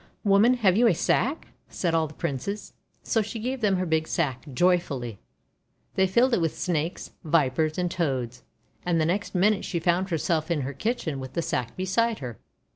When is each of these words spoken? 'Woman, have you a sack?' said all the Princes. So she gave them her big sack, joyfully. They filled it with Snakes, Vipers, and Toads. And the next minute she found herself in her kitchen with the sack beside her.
'Woman, 0.23 0.55
have 0.55 0.75
you 0.75 0.87
a 0.87 0.95
sack?' 0.95 1.49
said 1.69 1.93
all 1.93 2.07
the 2.07 2.15
Princes. 2.15 2.73
So 3.03 3.21
she 3.21 3.37
gave 3.37 3.61
them 3.61 3.75
her 3.75 3.85
big 3.85 4.07
sack, 4.07 4.43
joyfully. 4.51 5.19
They 5.93 6.07
filled 6.07 6.33
it 6.33 6.41
with 6.41 6.57
Snakes, 6.57 7.11
Vipers, 7.23 7.77
and 7.77 7.91
Toads. 7.91 8.41
And 8.83 8.99
the 8.99 9.05
next 9.05 9.35
minute 9.35 9.63
she 9.63 9.79
found 9.79 10.09
herself 10.09 10.49
in 10.49 10.61
her 10.61 10.73
kitchen 10.73 11.19
with 11.19 11.33
the 11.33 11.43
sack 11.43 11.75
beside 11.75 12.17
her. 12.17 12.39